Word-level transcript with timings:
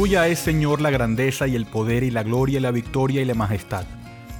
Tuya 0.00 0.28
es, 0.28 0.38
Señor, 0.38 0.80
la 0.80 0.88
grandeza 0.88 1.46
y 1.46 1.54
el 1.54 1.66
poder 1.66 2.04
y 2.04 2.10
la 2.10 2.22
gloria 2.22 2.56
y 2.56 2.62
la 2.62 2.70
victoria 2.70 3.20
y 3.20 3.26
la 3.26 3.34
majestad. 3.34 3.84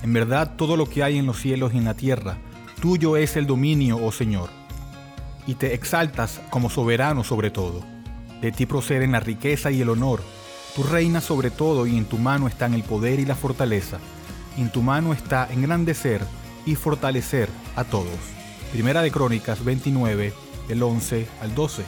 En 0.03 0.15
verdad, 0.15 0.55
todo 0.57 0.75
lo 0.75 0.87
que 0.87 1.03
hay 1.03 1.19
en 1.19 1.27
los 1.27 1.39
cielos 1.39 1.75
y 1.75 1.77
en 1.77 1.85
la 1.85 1.93
tierra, 1.93 2.39
tuyo 2.81 3.19
es 3.19 3.37
el 3.37 3.47
dominio, 3.47 3.99
oh 4.03 4.11
Señor. 4.11 4.49
Y 5.47 5.57
te 5.57 5.75
exaltas 5.75 6.41
como 6.49 6.71
soberano 6.71 7.25
sobre 7.25 7.51
todo. 7.51 7.83
De 8.41 8.53
ti 8.53 8.65
proceden 8.65 9.13
la 9.13 9.21
riqueza 9.21 9.71
y 9.71 9.83
el 9.83 9.91
honor. 9.91 10.23
Tú 10.75 10.83
reinas 10.83 11.25
sobre 11.25 11.51
todo 11.51 11.87
y 11.87 11.99
en 11.99 12.07
tu 12.07 12.17
mano 12.17 12.49
están 12.49 12.73
el 12.73 12.83
poder 12.83 13.21
y 13.21 13.27
la 13.27 13.37
fortaleza. 13.37 13.99
En 14.57 14.73
tu 14.73 14.81
mano 14.81 15.13
está 15.13 15.47
engrandecer 15.53 16.23
y 16.65 16.75
fortalecer 16.75 17.51
a 17.77 17.85
todos. 17.85 18.19
Primera 18.73 19.03
de 19.03 19.11
Crónicas 19.11 19.63
29, 19.63 20.33
del 20.69 20.83
11 20.83 21.27
al 21.43 21.55
12. 21.55 21.83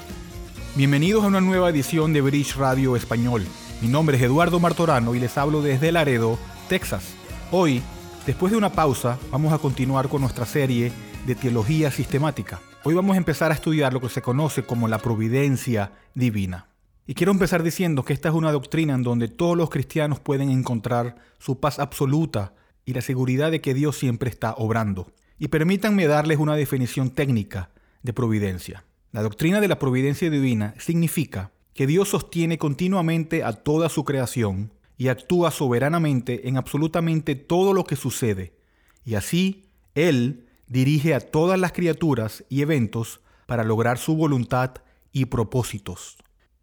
Bienvenidos 0.75 1.25
a 1.25 1.29
una 1.29 1.41
nueva 1.41 1.71
edición 1.71 2.13
de 2.13 2.21
Bridge 2.21 2.57
Radio 2.57 2.97
Español. 2.97 3.47
Mi 3.83 3.89
nombre 3.89 4.17
es 4.17 4.23
Eduardo 4.23 4.61
Martorano 4.61 5.13
y 5.13 5.19
les 5.19 5.37
hablo 5.37 5.61
desde 5.61 5.91
Laredo, 5.91 6.39
Texas. 6.69 7.17
Hoy, 7.51 7.83
después 8.25 8.53
de 8.53 8.57
una 8.57 8.71
pausa, 8.71 9.19
vamos 9.33 9.53
a 9.53 9.59
continuar 9.59 10.09
con 10.09 10.21
nuestra 10.21 10.47
serie 10.47 10.93
de 11.27 11.35
teología 11.35 11.91
sistemática. 11.91 12.61
Hoy 12.85 12.95
vamos 12.95 13.15
a 13.15 13.19
empezar 13.19 13.51
a 13.51 13.55
estudiar 13.55 13.93
lo 13.93 14.01
que 14.01 14.09
se 14.09 14.23
conoce 14.23 14.63
como 14.63 14.87
la 14.87 14.99
providencia 14.99 15.91
divina. 16.15 16.69
Y 17.09 17.15
quiero 17.15 17.33
empezar 17.33 17.65
diciendo 17.65 18.05
que 18.05 18.13
esta 18.13 18.29
es 18.29 18.37
una 18.37 18.53
doctrina 18.53 18.95
en 18.95 19.03
donde 19.03 19.27
todos 19.27 19.57
los 19.57 19.69
cristianos 19.69 20.21
pueden 20.21 20.51
encontrar 20.51 21.17
su 21.41 21.59
paz 21.59 21.81
absoluta 21.81 22.55
y 22.85 22.93
la 22.93 23.01
seguridad 23.01 23.51
de 23.51 23.61
que 23.61 23.75
Dios 23.75 23.97
siempre 23.97 24.31
está 24.31 24.55
obrando. 24.59 25.11
Y 25.41 25.49
permítanme 25.49 26.07
darles 26.07 26.39
una 26.39 26.55
definición 26.55 27.11
técnica 27.11 27.71
de 28.05 28.13
providencia. 28.13 28.85
La 29.11 29.23
doctrina 29.23 29.61
de 29.61 29.67
la 29.67 29.81
providencia 29.81 30.31
divina 30.31 30.73
significa 30.79 31.51
que 31.75 31.87
Dios 31.87 32.11
sostiene 32.11 32.59
continuamente 32.59 33.45
a 33.45 33.53
toda 33.53 33.89
su 33.89 34.05
creación 34.05 34.73
y 34.99 35.09
actúa 35.09 35.51
soberanamente 35.51 36.49
en 36.49 36.57
absolutamente 36.57 37.35
todo 37.35 37.73
lo 37.73 37.85
que 37.85 37.97
sucede, 37.97 38.55
y 39.05 39.15
así 39.15 39.65
Él 39.95 40.47
dirige 40.67 41.15
a 41.15 41.21
todas 41.21 41.59
las 41.59 41.73
criaturas 41.73 42.45
y 42.49 42.63
eventos 42.63 43.21
para 43.47 43.65
lograr 43.65 43.99
su 43.99 44.17
voluntad 44.17 44.77
y 45.13 45.27
propósitos. 45.27 46.19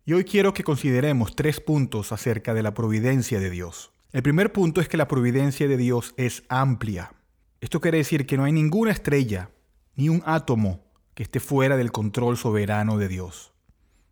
Y 0.06 0.14
hoy 0.14 0.24
quiero 0.24 0.54
que 0.54 0.64
consideremos 0.64 1.36
tres 1.36 1.60
puntos 1.60 2.12
acerca 2.12 2.54
de 2.54 2.64
la 2.64 2.74
providencia 2.74 3.40
de 3.40 3.50
Dios. 3.52 3.92
El 4.12 4.24
primer 4.24 4.52
punto 4.52 4.82
es 4.82 4.90
que 4.90 4.98
la 4.98 5.08
providencia 5.08 5.68
de 5.68 5.78
Dios 5.78 6.16
es 6.18 6.44
amplia. 6.50 7.14
Esto 7.62 7.80
quiere 7.80 8.00
decir 8.00 8.26
que 8.26 8.38
no 8.38 8.46
hay 8.46 8.52
ninguna 8.52 8.92
estrella, 8.92 9.52
ni 9.96 10.10
un 10.10 10.24
átomo 10.26 10.84
que 11.14 11.22
esté 11.22 11.40
fuera 11.40 11.78
del 11.78 11.92
control 11.92 12.38
soberano 12.38 12.98
de 12.98 13.08
Dios. 13.08 13.54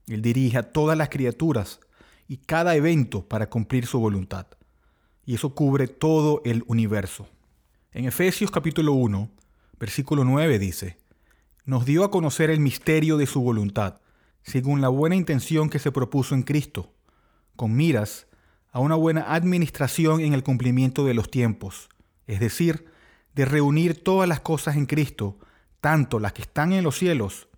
Él 0.08 0.22
dirige 0.22 0.58
a 0.58 0.72
todas 0.72 0.97
las 0.97 1.09
criaturas 1.09 1.80
y 2.27 2.38
cada 2.38 2.75
evento 2.75 3.27
para 3.27 3.50
cumplir 3.50 3.86
su 3.86 4.00
voluntad. 4.00 4.47
Y 5.25 5.36
eso 5.36 5.53
cubre 5.53 5.88
todo 5.88 6.41
el 6.45 6.63
universo. 6.67 7.27
En 7.91 8.05
Efesios 8.05 8.50
capítulo 8.52 8.94
1, 8.94 9.30
versículo 9.80 10.23
9 10.23 10.59
dice, 10.59 10.97
nos 11.66 11.85
dio 11.85 12.05
a 12.05 12.11
conocer 12.11 12.50
el 12.50 12.61
misterio 12.61 13.17
de 13.17 13.28
su 13.28 13.41
voluntad, 13.41 14.00
según 14.41 14.80
la 14.80 14.88
buena 14.88 15.16
intención 15.16 15.69
que 15.69 15.80
se 15.80 15.91
propuso 15.91 16.33
en 16.33 16.44
Cristo, 16.44 16.94
con 17.58 17.75
miras 17.75 18.28
a 18.72 18.80
una 18.80 18.95
buena 18.95 19.33
administración 19.33 20.22
en 20.22 20.33
el 20.33 20.44
cumplimiento 20.44 21.03
de 21.03 21.13
los 21.13 21.30
tiempos, 21.30 21.89
es 22.28 22.39
decir, 22.39 22.85
de 23.35 23.45
reunir 23.45 24.03
todas 24.03 24.30
las 24.30 24.39
cosas 24.39 24.78
en 24.78 24.85
Cristo 24.85 25.38
tanto 25.81 26.19
las 26.19 26.34
que 26.34 26.41
están 26.41 26.72
en 26.74 26.84
los 26.84 26.97
cielos 26.97 27.50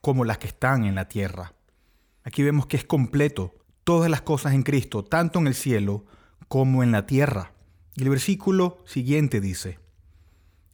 como 0.00 0.24
las 0.24 0.38
que 0.38 0.48
están 0.48 0.84
en 0.84 0.94
la 0.94 1.08
tierra. 1.08 1.54
Aquí 2.24 2.42
vemos 2.42 2.66
que 2.66 2.76
es 2.76 2.84
completo 2.84 3.54
todas 3.84 4.10
las 4.10 4.22
cosas 4.22 4.54
en 4.54 4.62
Cristo, 4.62 5.04
tanto 5.04 5.38
en 5.38 5.46
el 5.46 5.54
cielo 5.54 6.04
como 6.48 6.82
en 6.82 6.92
la 6.92 7.06
tierra. 7.06 7.52
Y 7.94 8.02
el 8.02 8.10
versículo 8.10 8.78
siguiente 8.86 9.40
dice, 9.40 9.78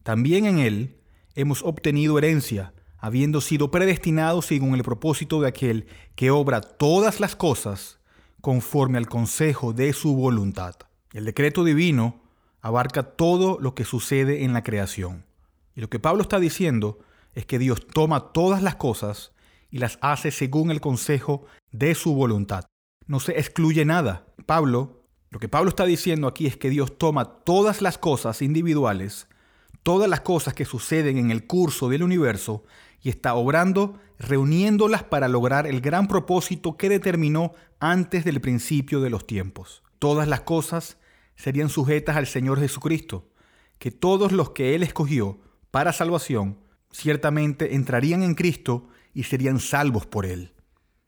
también 0.03 0.47
en 0.47 0.59
Él 0.59 0.97
hemos 1.35 1.63
obtenido 1.63 2.19
herencia, 2.19 2.73
habiendo 2.99 3.41
sido 3.41 3.71
predestinados 3.71 4.47
según 4.47 4.75
el 4.75 4.83
propósito 4.83 5.41
de 5.41 5.49
aquel 5.49 5.87
que 6.15 6.31
obra 6.31 6.61
todas 6.61 7.21
las 7.21 7.37
cosas 7.37 7.99
conforme 8.41 8.99
al 8.99 9.09
consejo 9.09 9.73
de 9.73 9.93
su 9.93 10.15
voluntad. 10.15 10.77
El 11.13 11.25
decreto 11.25 11.65
divino 11.65 12.21
abarca 12.61 13.03
todo 13.03 13.59
lo 13.61 13.75
que 13.75 13.85
sucede 13.85 14.45
en 14.45 14.53
la 14.53 14.63
creación. 14.63 15.25
Y 15.75 15.81
lo 15.81 15.89
que 15.89 15.99
Pablo 15.99 16.23
está 16.23 16.39
diciendo 16.39 16.99
es 17.35 17.47
que 17.47 17.59
Dios 17.59 17.87
toma 17.87 18.33
todas 18.33 18.63
las 18.63 18.77
cosas 18.77 19.33
y 19.71 19.79
las 19.79 19.99
hace 20.01 20.31
según 20.31 20.71
el 20.71 20.81
consejo 20.81 21.45
de 21.73 21.95
su 21.95 22.15
voluntad. 22.15 22.65
No 23.07 23.21
se 23.21 23.39
excluye 23.39 23.85
nada. 23.85 24.27
Pablo, 24.47 25.05
lo 25.31 25.39
que 25.39 25.49
Pablo 25.49 25.69
está 25.69 25.85
diciendo 25.85 26.27
aquí 26.27 26.47
es 26.47 26.57
que 26.57 26.71
Dios 26.71 26.97
toma 26.99 27.43
todas 27.45 27.83
las 27.83 27.99
cosas 27.99 28.43
individuales, 28.43 29.29
todas 29.83 30.09
las 30.09 30.21
cosas 30.21 30.55
que 30.55 30.65
suceden 30.65 31.19
en 31.19 31.31
el 31.31 31.47
curso 31.47 31.89
del 31.89 32.03
universo 32.03 32.65
y 33.03 33.11
está 33.11 33.35
obrando, 33.35 33.99
reuniéndolas 34.19 35.05
para 35.05 35.29
lograr 35.29 35.67
el 35.67 35.81
gran 35.81 36.09
propósito 36.09 36.77
que 36.77 36.89
determinó 36.89 37.53
antes 37.79 38.25
del 38.25 38.41
principio 38.41 39.01
de 39.01 39.11
los 39.11 39.27
tiempos. 39.27 39.83
Todas 39.99 40.29
las 40.29 40.41
cosas 40.43 40.99
serían 41.37 41.69
sujetas 41.69 42.17
al 42.17 42.27
Señor 42.27 42.59
Jesucristo, 42.59 43.29
que 43.79 43.91
todos 43.91 44.33
los 44.33 44.51
que 44.51 44.75
Él 44.75 44.83
escogió 44.83 45.39
para 45.71 45.93
salvación, 45.93 46.59
ciertamente 46.91 47.75
entrarían 47.75 48.23
en 48.23 48.35
Cristo 48.35 48.89
y 49.15 49.25
serían 49.25 49.61
salvos 49.61 50.07
por 50.07 50.27
Él. 50.27 50.53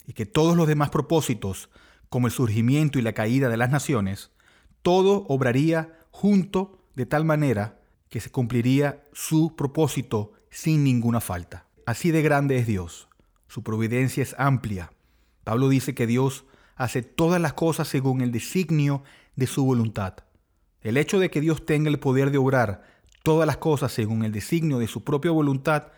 Y 0.07 0.13
que 0.13 0.27
todos 0.27 0.57
los 0.57 0.67
demás 0.67 0.91
propósitos, 0.91 1.71
como 2.09 2.27
el 2.27 2.33
surgimiento 2.33 2.99
y 2.99 3.03
la 3.03 3.13
caída 3.13 3.49
de 3.49 3.57
las 3.57 3.71
naciones, 3.71 4.31
todo 4.83 5.27
obraría 5.29 5.99
junto 6.11 6.85
de 6.95 7.07
tal 7.07 7.25
manera 7.25 7.81
que 8.09 8.21
se 8.21 8.31
cumpliría 8.31 9.05
su 9.13 9.55
propósito 9.57 10.33
sin 10.51 10.83
ninguna 10.83 11.21
falta. 11.21 11.67
Así 11.87 12.11
de 12.11 12.23
grande 12.23 12.59
es 12.59 12.67
Dios. 12.67 13.09
Su 13.47 13.63
providencia 13.63 14.23
es 14.23 14.35
amplia. 14.39 14.93
Pablo 15.45 15.69
dice 15.69 15.95
que 15.95 16.07
Dios 16.07 16.45
hace 16.77 17.03
todas 17.03 17.41
las 17.41 17.53
cosas 17.53 17.89
según 17.89 18.21
el 18.21 18.33
designio 18.33 19.03
de 19.37 19.47
su 19.47 19.65
voluntad. 19.65 20.15
El 20.83 20.97
hecho 20.97 21.19
de 21.19 21.31
que 21.31 21.41
Dios 21.41 21.67
tenga 21.67 21.91
el 21.91 21.99
poder 21.99 22.31
de 22.31 22.39
obrar 22.39 22.83
todas 23.23 23.47
las 23.47 23.59
cosas 23.59 23.93
según 23.93 24.25
el 24.25 24.33
designio 24.33 24.79
de 24.79 24.87
su 24.87 25.05
propia 25.05 25.31
voluntad, 25.31 25.89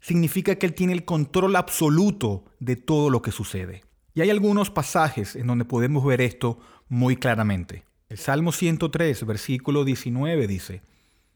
significa 0.00 0.56
que 0.56 0.66
Él 0.66 0.74
tiene 0.74 0.92
el 0.92 1.04
control 1.04 1.56
absoluto 1.56 2.44
de 2.58 2.76
todo 2.76 3.10
lo 3.10 3.22
que 3.22 3.32
sucede. 3.32 3.84
Y 4.14 4.22
hay 4.22 4.30
algunos 4.30 4.70
pasajes 4.70 5.36
en 5.36 5.46
donde 5.46 5.64
podemos 5.64 6.04
ver 6.04 6.20
esto 6.20 6.58
muy 6.88 7.16
claramente. 7.16 7.84
El 8.08 8.18
Salmo 8.18 8.52
103, 8.52 9.24
versículo 9.24 9.84
19 9.84 10.46
dice, 10.46 10.82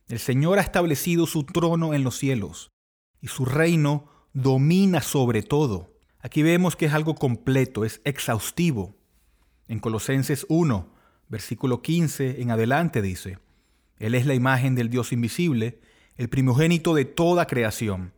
El 0.08 0.19
Señor 0.19 0.58
ha 0.58 0.62
establecido 0.62 1.26
su 1.26 1.44
trono 1.44 1.94
en 1.94 2.02
los 2.02 2.19
cielos 2.19 2.72
y 3.20 3.28
su 3.28 3.44
reino 3.44 4.08
domina 4.32 5.00
sobre 5.00 5.42
todo. 5.42 5.92
Aquí 6.20 6.42
vemos 6.42 6.75
que 6.75 6.86
es 6.86 6.92
algo 6.92 7.14
completo, 7.14 7.84
es 7.84 8.00
exhaustivo. 8.04 8.96
En 9.69 9.78
Colosenses 9.78 10.46
1, 10.48 10.88
versículo 11.28 11.81
15 11.81 12.42
en 12.42 12.50
adelante 12.50 13.02
dice, 13.02 13.38
él 13.98 14.14
es 14.14 14.26
la 14.26 14.34
imagen 14.34 14.75
del 14.75 14.91
Dios 14.91 15.12
invisible, 15.12 15.81
el 16.16 16.28
primogénito 16.28 16.94
de 16.94 17.04
toda 17.04 17.46
creación, 17.46 18.12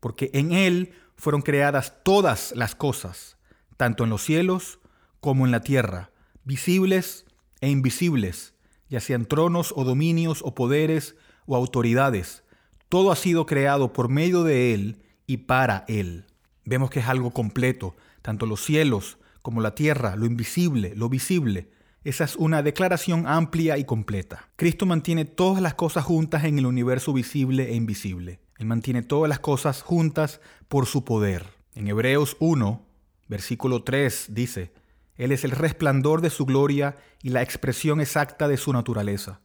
porque 0.00 0.30
en 0.32 0.52
Él 0.52 0.92
fueron 1.16 1.42
creadas 1.42 2.02
todas 2.04 2.52
las 2.54 2.74
cosas, 2.74 3.36
tanto 3.76 4.04
en 4.04 4.10
los 4.10 4.22
cielos 4.22 4.78
como 5.20 5.44
en 5.46 5.52
la 5.52 5.60
tierra, 5.60 6.10
visibles 6.44 7.26
e 7.60 7.68
invisibles, 7.68 8.54
ya 8.88 9.00
sean 9.00 9.26
tronos 9.26 9.72
o 9.76 9.84
dominios 9.84 10.40
o 10.42 10.54
poderes 10.54 11.16
o 11.46 11.56
autoridades. 11.56 12.44
Todo 12.88 13.12
ha 13.12 13.16
sido 13.16 13.46
creado 13.46 13.92
por 13.92 14.08
medio 14.08 14.44
de 14.44 14.72
Él 14.74 15.02
y 15.26 15.38
para 15.38 15.84
Él. 15.88 16.26
Vemos 16.64 16.90
que 16.90 17.00
es 17.00 17.08
algo 17.08 17.32
completo, 17.32 17.96
tanto 18.22 18.46
los 18.46 18.64
cielos 18.64 19.18
como 19.42 19.60
la 19.60 19.74
tierra, 19.74 20.16
lo 20.16 20.26
invisible, 20.26 20.94
lo 20.94 21.08
visible, 21.08 21.70
esa 22.04 22.24
es 22.24 22.36
una 22.36 22.62
declaración 22.62 23.26
amplia 23.26 23.76
y 23.76 23.84
completa. 23.84 24.48
Cristo 24.56 24.86
mantiene 24.86 25.24
todas 25.24 25.60
las 25.60 25.74
cosas 25.74 26.04
juntas 26.04 26.44
en 26.44 26.58
el 26.58 26.66
universo 26.66 27.12
visible 27.12 27.70
e 27.70 27.74
invisible. 27.74 28.40
Él 28.58 28.66
mantiene 28.66 29.02
todas 29.02 29.28
las 29.28 29.38
cosas 29.38 29.82
juntas 29.82 30.40
por 30.68 30.86
su 30.86 31.04
poder. 31.04 31.46
En 31.74 31.86
Hebreos 31.86 32.36
1, 32.40 32.84
versículo 33.28 33.84
3 33.84 34.26
dice, 34.30 34.72
Él 35.16 35.30
es 35.32 35.44
el 35.44 35.52
resplandor 35.52 36.20
de 36.20 36.30
su 36.30 36.44
gloria 36.44 36.96
y 37.22 37.30
la 37.30 37.42
expresión 37.42 38.00
exacta 38.00 38.48
de 38.48 38.56
su 38.56 38.72
naturaleza, 38.72 39.40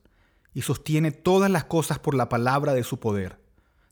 y 0.54 0.64
sostiene 0.64 1.12
todas 1.12 1.52
las 1.52 1.64
cosas 1.64 2.00
por 2.00 2.16
la 2.16 2.28
palabra 2.28 2.74
de 2.74 2.84
su 2.84 3.00
poder. 3.00 3.40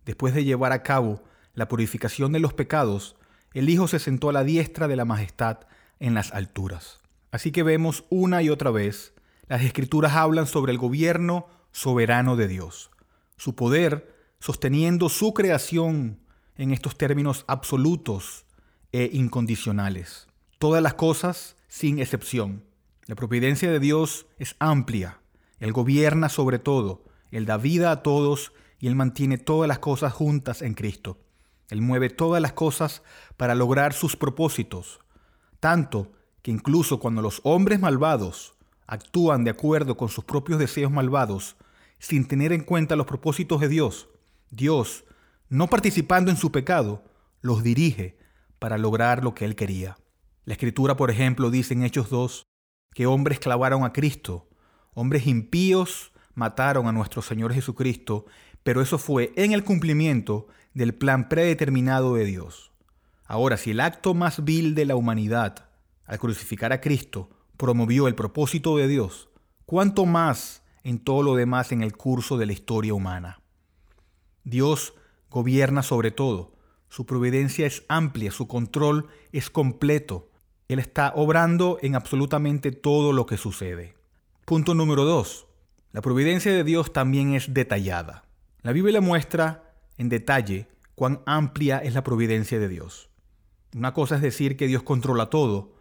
Después 0.06 0.33
de 0.33 0.44
llevar 0.44 0.71
a 0.71 0.81
cabo 0.81 1.24
la 1.53 1.67
purificación 1.67 2.31
de 2.31 2.39
los 2.39 2.53
pecados, 2.53 3.15
el 3.53 3.69
Hijo 3.69 3.88
se 3.88 4.00
sentó 4.00 4.29
a 4.29 4.33
la 4.33 4.44
diestra 4.44 4.88
de 4.88 4.95
la 4.95 5.06
majestad 5.06 5.59
en 6.00 6.15
las 6.15 6.33
alturas. 6.33 7.00
Así 7.31 7.51
que 7.51 7.62
vemos 7.62 8.06
una 8.09 8.41
y 8.41 8.50
otra 8.50 8.71
vez, 8.71 9.13
las 9.47 9.62
escrituras 9.62 10.13
hablan 10.13 10.47
sobre 10.47 10.71
el 10.71 10.79
gobierno 10.79 11.47
soberano 11.71 12.35
de 12.35 12.47
Dios, 12.47 12.89
su 13.38 13.56
poder 13.56 14.20
sosteniendo 14.41 15.07
su 15.07 15.33
creación 15.33 16.19
en 16.57 16.71
estos 16.71 16.97
términos 16.97 17.45
absolutos 17.47 18.45
e 18.91 19.09
incondicionales. 19.13 20.27
Todas 20.57 20.81
las 20.81 20.95
cosas 20.95 21.55
sin 21.67 21.99
excepción. 21.99 22.63
La 23.05 23.15
providencia 23.15 23.71
de 23.71 23.79
Dios 23.79 24.25
es 24.39 24.55
amplia. 24.59 25.21
Él 25.59 25.71
gobierna 25.71 26.27
sobre 26.27 26.57
todo. 26.57 27.05
Él 27.29 27.45
da 27.45 27.57
vida 27.57 27.91
a 27.91 28.01
todos 28.03 28.51
y 28.79 28.88
Él 28.88 28.95
mantiene 28.95 29.38
todas 29.38 29.67
las 29.67 29.79
cosas 29.79 30.11
juntas 30.11 30.63
en 30.63 30.73
Cristo. 30.73 31.19
Él 31.69 31.81
mueve 31.81 32.09
todas 32.09 32.41
las 32.41 32.53
cosas 32.53 33.03
para 33.38 33.55
lograr 33.55 33.93
sus 33.93 34.17
propósitos, 34.17 34.99
tanto 35.59 36.11
que 36.41 36.51
incluso 36.51 36.99
cuando 36.99 37.21
los 37.21 37.39
hombres 37.43 37.79
malvados 37.79 38.55
actúan 38.88 39.43
de 39.43 39.51
acuerdo 39.51 39.95
con 39.95 40.09
sus 40.09 40.25
propios 40.25 40.59
deseos 40.59 40.91
malvados, 40.91 41.55
sin 41.99 42.27
tener 42.27 42.51
en 42.51 42.63
cuenta 42.63 42.95
los 42.95 43.05
propósitos 43.05 43.61
de 43.61 43.69
Dios, 43.69 44.09
Dios, 44.51 45.06
no 45.48 45.68
participando 45.68 46.30
en 46.30 46.36
su 46.36 46.51
pecado, 46.51 47.06
los 47.39 47.63
dirige 47.63 48.18
para 48.59 48.77
lograr 48.77 49.24
lo 49.24 49.33
que 49.33 49.45
Él 49.45 49.56
quería. 49.56 49.98
La 50.44 50.53
Escritura, 50.53 50.98
por 50.98 51.09
ejemplo, 51.09 51.50
dice 51.50 51.74
en 51.74 51.83
Hechos 51.83 52.09
2 52.09 52.44
que 52.94 53.06
hombres 53.06 53.39
clavaron 53.39 53.86
a 53.86 53.94
Cristo, 53.94 54.50
hombres 54.94 55.25
impíos 55.25 56.12
mataron 56.33 56.88
a 56.88 56.92
nuestro 56.92 57.21
Señor 57.21 57.53
Jesucristo, 57.53 58.25
pero 58.63 58.81
eso 58.81 58.98
fue 58.98 59.31
en 59.38 59.53
el 59.53 59.63
cumplimiento 59.63 60.48
del 60.74 60.94
plan 60.94 61.30
predeterminado 61.30 62.15
de 62.15 62.25
Dios. 62.25 62.74
Ahora, 63.25 63.56
si 63.56 63.71
el 63.71 63.80
acto 63.80 64.13
más 64.13 64.44
vil 64.44 64.75
de 64.75 64.86
la 64.86 64.98
humanidad, 64.98 65.69
al 66.06 66.19
crucificar 66.19 66.74
a 66.74 66.81
Cristo, 66.81 67.30
promovió 67.56 68.09
el 68.09 68.15
propósito 68.15 68.75
de 68.75 68.89
Dios, 68.89 69.30
¿cuánto 69.65 70.06
más 70.06 70.62
en 70.83 71.00
todo 71.00 71.24
lo 71.24 71.36
demás 71.36 71.71
en 71.71 71.83
el 71.83 71.95
curso 71.95 72.38
de 72.38 72.48
la 72.48 72.51
historia 72.53 72.94
humana? 72.94 73.40
Dios 74.43 74.93
gobierna 75.29 75.83
sobre 75.83 76.11
todo, 76.11 76.51
su 76.91 77.05
providencia 77.05 77.65
es 77.65 77.85
amplia, 77.88 78.31
su 78.31 78.49
control 78.49 79.07
es 79.31 79.49
completo. 79.49 80.29
Él 80.67 80.77
está 80.77 81.13
obrando 81.15 81.77
en 81.81 81.95
absolutamente 81.95 82.73
todo 82.73 83.13
lo 83.13 83.25
que 83.25 83.38
sucede. 83.38 83.95
Punto 84.43 84.75
número 84.75 85.05
dos. 85.05 85.47
La 85.93 86.01
providencia 86.01 86.51
de 86.51 86.65
Dios 86.65 86.91
también 86.91 87.33
es 87.33 87.53
detallada. 87.53 88.25
La 88.61 88.73
Biblia 88.73 88.99
muestra 88.99 89.73
en 89.97 90.09
detalle 90.09 90.67
cuán 90.95 91.21
amplia 91.25 91.77
es 91.77 91.93
la 91.93 92.03
providencia 92.03 92.59
de 92.59 92.67
Dios. 92.67 93.09
Una 93.73 93.93
cosa 93.93 94.17
es 94.17 94.21
decir 94.21 94.57
que 94.57 94.67
Dios 94.67 94.83
controla 94.83 95.29
todo, 95.29 95.73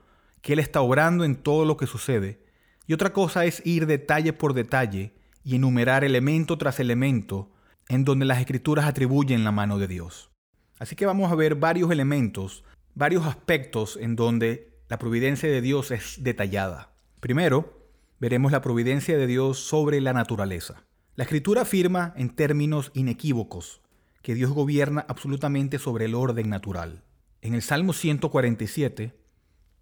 que 0.42 0.52
Él 0.52 0.60
está 0.60 0.80
obrando 0.80 1.24
en 1.24 1.34
todo 1.34 1.64
lo 1.64 1.76
que 1.76 1.88
sucede, 1.88 2.44
y 2.86 2.92
otra 2.92 3.12
cosa 3.12 3.44
es 3.46 3.66
ir 3.66 3.86
detalle 3.86 4.32
por 4.32 4.54
detalle 4.54 5.12
y 5.42 5.56
enumerar 5.56 6.04
elemento 6.04 6.56
tras 6.56 6.78
elemento 6.78 7.50
en 7.90 8.04
donde 8.04 8.24
las 8.24 8.38
escrituras 8.38 8.86
atribuyen 8.86 9.42
la 9.42 9.50
mano 9.50 9.78
de 9.78 9.88
Dios. 9.88 10.30
Así 10.78 10.94
que 10.94 11.06
vamos 11.06 11.30
a 11.30 11.34
ver 11.34 11.56
varios 11.56 11.90
elementos, 11.90 12.62
varios 12.94 13.26
aspectos 13.26 13.98
en 14.00 14.14
donde 14.14 14.78
la 14.88 14.98
providencia 14.98 15.50
de 15.50 15.60
Dios 15.60 15.90
es 15.90 16.22
detallada. 16.22 16.92
Primero, 17.18 17.88
veremos 18.20 18.52
la 18.52 18.62
providencia 18.62 19.18
de 19.18 19.26
Dios 19.26 19.58
sobre 19.58 20.00
la 20.00 20.12
naturaleza. 20.12 20.84
La 21.16 21.24
escritura 21.24 21.62
afirma 21.62 22.14
en 22.16 22.30
términos 22.30 22.92
inequívocos 22.94 23.82
que 24.22 24.36
Dios 24.36 24.52
gobierna 24.52 25.04
absolutamente 25.08 25.80
sobre 25.80 26.04
el 26.04 26.14
orden 26.14 26.48
natural. 26.48 27.02
En 27.42 27.54
el 27.54 27.62
Salmo 27.62 27.92
147, 27.92 29.18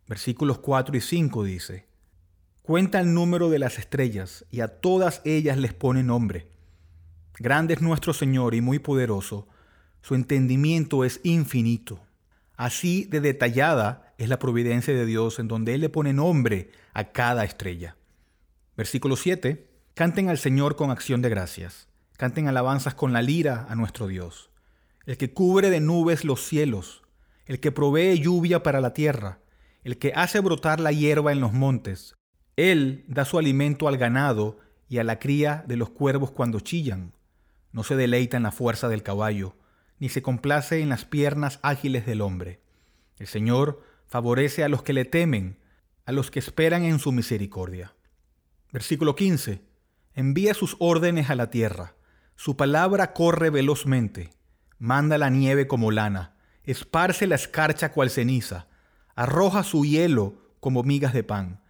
versículos 0.06 0.58
4 0.60 0.96
y 0.96 1.00
5 1.02 1.44
dice, 1.44 1.86
Cuenta 2.62 3.00
el 3.00 3.12
número 3.12 3.50
de 3.50 3.58
las 3.58 3.78
estrellas 3.78 4.46
y 4.50 4.60
a 4.60 4.80
todas 4.80 5.20
ellas 5.26 5.58
les 5.58 5.74
pone 5.74 6.02
nombre. 6.02 6.57
Grande 7.38 7.74
es 7.74 7.80
nuestro 7.80 8.12
Señor 8.12 8.54
y 8.54 8.60
muy 8.60 8.80
poderoso, 8.80 9.46
su 10.02 10.14
entendimiento 10.14 11.04
es 11.04 11.20
infinito. 11.22 12.00
Así 12.56 13.04
de 13.04 13.20
detallada 13.20 14.12
es 14.18 14.28
la 14.28 14.40
providencia 14.40 14.92
de 14.92 15.06
Dios 15.06 15.38
en 15.38 15.46
donde 15.46 15.74
Él 15.74 15.80
le 15.80 15.88
pone 15.88 16.12
nombre 16.12 16.70
a 16.94 17.12
cada 17.12 17.44
estrella. 17.44 17.96
Versículo 18.76 19.14
7. 19.14 19.68
Canten 19.94 20.28
al 20.28 20.38
Señor 20.38 20.74
con 20.74 20.90
acción 20.90 21.22
de 21.22 21.28
gracias. 21.28 21.86
Canten 22.16 22.48
alabanzas 22.48 22.94
con 22.94 23.12
la 23.12 23.22
lira 23.22 23.66
a 23.68 23.76
nuestro 23.76 24.08
Dios. 24.08 24.50
El 25.06 25.16
que 25.16 25.32
cubre 25.32 25.70
de 25.70 25.80
nubes 25.80 26.24
los 26.24 26.44
cielos. 26.44 27.02
El 27.46 27.60
que 27.60 27.70
provee 27.70 28.18
lluvia 28.18 28.64
para 28.64 28.80
la 28.80 28.92
tierra. 28.92 29.38
El 29.84 29.98
que 29.98 30.12
hace 30.16 30.40
brotar 30.40 30.80
la 30.80 30.90
hierba 30.90 31.30
en 31.30 31.40
los 31.40 31.52
montes. 31.52 32.16
Él 32.56 33.04
da 33.06 33.24
su 33.24 33.38
alimento 33.38 33.86
al 33.86 33.96
ganado 33.96 34.58
y 34.88 34.98
a 34.98 35.04
la 35.04 35.20
cría 35.20 35.64
de 35.68 35.76
los 35.76 35.90
cuervos 35.90 36.32
cuando 36.32 36.58
chillan. 36.58 37.12
No 37.72 37.84
se 37.84 37.96
deleita 37.96 38.36
en 38.36 38.42
la 38.42 38.52
fuerza 38.52 38.88
del 38.88 39.02
caballo, 39.02 39.56
ni 39.98 40.08
se 40.08 40.22
complace 40.22 40.80
en 40.80 40.88
las 40.88 41.04
piernas 41.04 41.58
ágiles 41.62 42.06
del 42.06 42.20
hombre. 42.20 42.60
El 43.18 43.26
Señor 43.26 43.82
favorece 44.06 44.64
a 44.64 44.68
los 44.68 44.82
que 44.82 44.92
le 44.92 45.04
temen, 45.04 45.58
a 46.06 46.12
los 46.12 46.30
que 46.30 46.38
esperan 46.38 46.84
en 46.84 46.98
su 46.98 47.12
misericordia. 47.12 47.94
Versículo 48.72 49.14
15 49.14 49.66
envía 50.14 50.52
sus 50.52 50.74
órdenes 50.80 51.30
a 51.30 51.36
la 51.36 51.48
tierra, 51.48 51.94
su 52.34 52.56
palabra 52.56 53.12
corre 53.12 53.50
velozmente, 53.50 54.30
manda 54.78 55.16
la 55.16 55.30
nieve 55.30 55.68
como 55.68 55.92
lana, 55.92 56.34
esparce 56.64 57.28
la 57.28 57.36
escarcha 57.36 57.92
cual 57.92 58.10
ceniza, 58.10 58.66
arroja 59.14 59.62
su 59.62 59.84
hielo 59.84 60.34
como 60.58 60.82
migas 60.82 61.12
de 61.12 61.22
pan. 61.22 61.60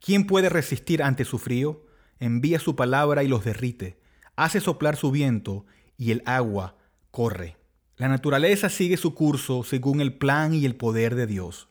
¿Quién 0.00 0.26
puede 0.26 0.48
resistir 0.48 1.02
ante 1.02 1.26
su 1.26 1.38
frío? 1.38 1.84
Envía 2.18 2.58
su 2.58 2.76
palabra 2.76 3.22
y 3.24 3.28
los 3.28 3.44
derrite, 3.44 4.00
hace 4.38 4.60
soplar 4.60 4.94
su 4.94 5.10
viento 5.10 5.66
y 5.96 6.12
el 6.12 6.22
agua 6.24 6.76
corre. 7.10 7.56
La 7.96 8.06
naturaleza 8.06 8.68
sigue 8.68 8.96
su 8.96 9.12
curso 9.12 9.64
según 9.64 10.00
el 10.00 10.16
plan 10.16 10.54
y 10.54 10.64
el 10.64 10.76
poder 10.76 11.16
de 11.16 11.26
Dios. 11.26 11.68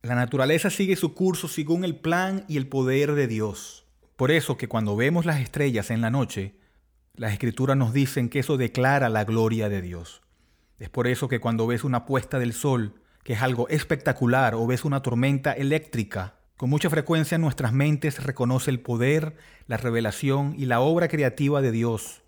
La 0.00 0.14
naturaleza 0.14 0.70
sigue 0.70 0.96
su 0.96 1.12
curso 1.12 1.48
según 1.48 1.84
el 1.84 1.94
plan 1.94 2.46
y 2.48 2.56
el 2.56 2.66
poder 2.66 3.12
de 3.12 3.26
Dios. 3.26 3.84
Por 4.16 4.30
eso 4.30 4.56
que 4.56 4.68
cuando 4.68 4.96
vemos 4.96 5.26
las 5.26 5.40
estrellas 5.40 5.90
en 5.90 6.00
la 6.00 6.08
noche, 6.08 6.54
las 7.14 7.34
escrituras 7.34 7.76
nos 7.76 7.92
dicen 7.92 8.30
que 8.30 8.38
eso 8.38 8.56
declara 8.56 9.10
la 9.10 9.24
gloria 9.24 9.68
de 9.68 9.82
Dios. 9.82 10.22
Es 10.78 10.88
por 10.88 11.06
eso 11.06 11.28
que 11.28 11.40
cuando 11.40 11.66
ves 11.66 11.84
una 11.84 12.06
puesta 12.06 12.38
del 12.38 12.54
sol, 12.54 13.02
que 13.22 13.34
es 13.34 13.42
algo 13.42 13.68
espectacular, 13.68 14.54
o 14.54 14.66
ves 14.66 14.86
una 14.86 15.02
tormenta 15.02 15.52
eléctrica, 15.52 16.36
con 16.62 16.70
mucha 16.70 16.88
frecuencia 16.88 17.38
nuestras 17.38 17.72
mentes 17.72 18.22
reconoce 18.22 18.70
el 18.70 18.78
poder, 18.78 19.36
la 19.66 19.78
revelación 19.78 20.54
y 20.56 20.66
la 20.66 20.78
obra 20.78 21.08
creativa 21.08 21.60
de 21.60 21.72
Dios. 21.72 22.22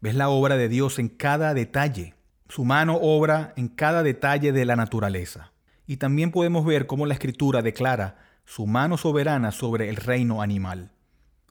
Ves 0.00 0.14
la 0.14 0.28
obra 0.28 0.56
de 0.56 0.68
Dios 0.68 1.00
en 1.00 1.08
cada 1.08 1.54
detalle. 1.54 2.14
Su 2.48 2.64
mano 2.64 3.00
obra 3.02 3.52
en 3.56 3.66
cada 3.66 4.04
detalle 4.04 4.52
de 4.52 4.64
la 4.64 4.76
naturaleza. 4.76 5.50
Y 5.88 5.96
también 5.96 6.30
podemos 6.30 6.64
ver 6.64 6.86
cómo 6.86 7.04
la 7.04 7.14
escritura 7.14 7.62
declara 7.62 8.18
su 8.44 8.64
mano 8.68 8.96
soberana 8.96 9.50
sobre 9.50 9.88
el 9.88 9.96
reino 9.96 10.40
animal. 10.40 10.92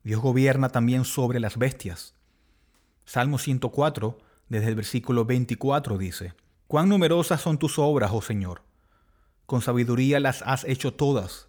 Dios 0.05 0.22
gobierna 0.22 0.69
también 0.69 1.03
sobre 1.03 1.41
las 1.41 1.58
bestias. 1.58 2.15
Salmo 3.03 3.38
104, 3.38 4.17
desde 4.48 4.69
el 4.69 4.75
versículo 4.75 5.25
24 5.25 5.98
dice, 5.98 6.36
Cuán 6.67 6.88
numerosas 6.88 7.41
son 7.41 7.58
tus 7.58 7.77
obras, 7.77 8.12
oh 8.13 8.22
Señor. 8.22 8.62
Con 9.46 9.62
sabiduría 9.62 10.22
las 10.22 10.41
has 10.43 10.63
hecho 10.63 10.93
todas. 10.93 11.49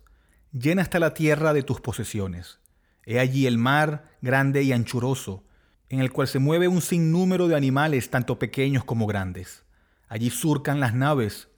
Llena 0.53 0.83
hasta 0.83 0.99
la 0.99 1.15
tierra 1.15 1.53
de 1.53 1.63
tus 1.63 1.81
posesiones. 1.81 2.59
He 3.05 3.19
allí 3.19 3.47
el 3.47 3.59
mar 3.59 4.11
grande 4.21 4.63
y 4.63 4.73
anchuroso, 4.73 5.45
en 5.89 6.01
el 6.01 6.13
cual 6.13 6.29
se 6.29 6.39
mueve 6.39 6.69
un 6.69 6.81
sinnúmero 6.81 7.49
de 7.49 7.57
animales, 7.57 8.11
tanto 8.11 8.39
pequeños 8.39 8.85
como 8.85 9.07
grandes. 9.07 9.65
Allí 10.09 10.31
surcan 10.31 10.81
las 10.81 10.95
naves 10.95 11.49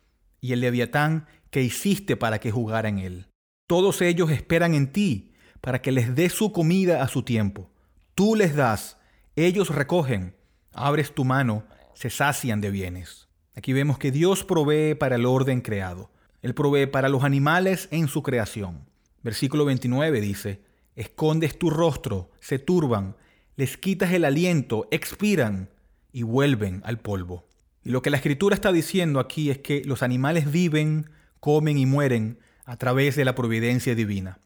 y 0.40 0.52
el 0.52 0.60
leviatán 0.60 1.26
que 1.50 1.62
hiciste 1.62 2.16
para 2.16 2.38
que 2.38 2.50
jugara 2.50 2.88
en 2.88 2.98
él. 2.98 3.26
Todos 3.66 4.02
ellos 4.02 4.30
esperan 4.30 4.74
en 4.74 4.92
ti 4.92 5.32
para 5.62 5.80
que 5.80 5.92
les 5.92 6.14
dé 6.14 6.28
su 6.28 6.52
comida 6.52 7.02
a 7.02 7.08
su 7.08 7.22
tiempo. 7.22 7.70
Tú 8.14 8.34
les 8.34 8.54
das, 8.54 8.98
ellos 9.36 9.70
recogen, 9.70 10.36
abres 10.72 11.14
tu 11.14 11.24
mano, 11.24 11.64
se 11.94 12.10
sacian 12.10 12.60
de 12.60 12.70
bienes. 12.70 13.28
Aquí 13.54 13.72
vemos 13.72 13.98
que 13.98 14.10
Dios 14.10 14.44
provee 14.44 14.94
para 14.94 15.16
el 15.16 15.24
orden 15.24 15.60
creado. 15.60 16.10
Él 16.42 16.54
provee 16.54 16.86
para 16.86 17.08
los 17.08 17.24
animales 17.24 17.88
en 17.90 18.08
su 18.08 18.22
creación. 18.22 18.84
Versículo 19.22 19.64
29 19.64 20.20
dice, 20.20 20.62
escondes 20.96 21.58
tu 21.58 21.70
rostro, 21.70 22.30
se 22.40 22.58
turban, 22.58 23.16
les 23.56 23.76
quitas 23.76 24.12
el 24.12 24.24
aliento, 24.24 24.88
expiran 24.90 25.70
y 26.12 26.24
vuelven 26.24 26.82
al 26.84 26.98
polvo. 26.98 27.46
Y 27.84 27.90
lo 27.90 28.02
que 28.02 28.10
la 28.10 28.16
escritura 28.16 28.54
está 28.54 28.72
diciendo 28.72 29.20
aquí 29.20 29.50
es 29.50 29.58
que 29.58 29.84
los 29.84 30.02
animales 30.02 30.50
viven, 30.50 31.10
comen 31.40 31.78
y 31.78 31.86
mueren 31.86 32.38
a 32.64 32.76
través 32.76 33.16
de 33.16 33.24
la 33.24 33.34
providencia 33.34 33.94
divina. 33.94 34.38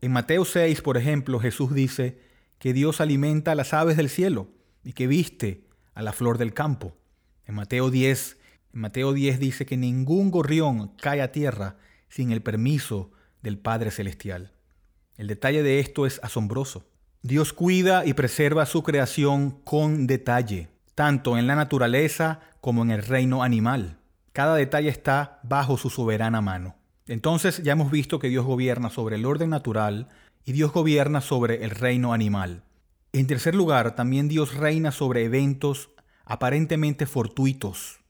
En 0.00 0.12
Mateo 0.12 0.44
6, 0.44 0.82
por 0.82 0.96
ejemplo, 0.96 1.40
Jesús 1.40 1.74
dice 1.74 2.20
que 2.58 2.72
Dios 2.72 3.00
alimenta 3.00 3.52
a 3.52 3.54
las 3.54 3.72
aves 3.72 3.96
del 3.96 4.08
cielo 4.08 4.48
y 4.84 4.92
que 4.92 5.06
viste 5.06 5.64
a 5.94 6.02
la 6.02 6.12
flor 6.12 6.38
del 6.38 6.52
campo. 6.54 6.96
En 7.46 7.54
Mateo 7.54 7.90
10, 7.90 8.36
en 8.36 8.43
Mateo 8.74 9.12
10 9.12 9.38
dice 9.38 9.66
que 9.66 9.76
ningún 9.76 10.32
gorrión 10.32 10.88
cae 11.00 11.22
a 11.22 11.30
tierra 11.30 11.76
sin 12.08 12.32
el 12.32 12.42
permiso 12.42 13.12
del 13.40 13.56
Padre 13.56 13.92
Celestial. 13.92 14.52
El 15.16 15.28
detalle 15.28 15.62
de 15.62 15.78
esto 15.78 16.06
es 16.06 16.18
asombroso. 16.24 16.84
Dios 17.22 17.52
cuida 17.52 18.04
y 18.04 18.14
preserva 18.14 18.66
su 18.66 18.82
creación 18.82 19.52
con 19.62 20.08
detalle, 20.08 20.70
tanto 20.96 21.38
en 21.38 21.46
la 21.46 21.54
naturaleza 21.54 22.40
como 22.60 22.82
en 22.82 22.90
el 22.90 23.04
reino 23.04 23.44
animal. 23.44 23.98
Cada 24.32 24.56
detalle 24.56 24.88
está 24.88 25.38
bajo 25.44 25.78
su 25.78 25.88
soberana 25.88 26.40
mano. 26.40 26.74
Entonces 27.06 27.62
ya 27.62 27.72
hemos 27.72 27.92
visto 27.92 28.18
que 28.18 28.28
Dios 28.28 28.44
gobierna 28.44 28.90
sobre 28.90 29.14
el 29.16 29.24
orden 29.24 29.50
natural 29.50 30.08
y 30.44 30.50
Dios 30.50 30.72
gobierna 30.72 31.20
sobre 31.20 31.62
el 31.62 31.70
reino 31.70 32.12
animal. 32.12 32.64
En 33.12 33.28
tercer 33.28 33.54
lugar, 33.54 33.94
también 33.94 34.26
Dios 34.26 34.54
reina 34.54 34.90
sobre 34.90 35.22
eventos 35.22 35.90
aparentemente 36.24 37.06
fortuitos, 37.06 38.00